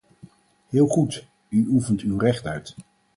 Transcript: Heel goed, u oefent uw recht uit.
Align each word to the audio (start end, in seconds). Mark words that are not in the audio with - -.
Heel 0.67 0.87
goed, 0.87 1.27
u 1.49 1.67
oefent 1.69 2.01
uw 2.01 2.17
recht 2.17 2.45
uit. 2.45 2.75